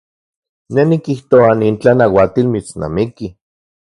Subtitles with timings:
[0.73, 3.33] Ne nikijtoa nin tlanauatil mitsnamiki.